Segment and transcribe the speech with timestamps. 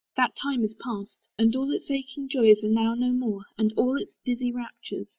[0.17, 3.97] That time is past, And all its aching joys are now no more, And all
[3.97, 5.09] its dizzy raptures.